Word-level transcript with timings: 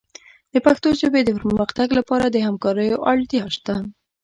د 0.53 0.55
پښتو 0.65 0.89
ژبې 1.01 1.21
د 1.25 1.29
پرمختګ 1.41 1.87
لپاره 1.99 2.25
د 2.29 2.37
همکاریو 2.47 3.03
اړتیا 3.11 3.45
شته. 3.55 3.75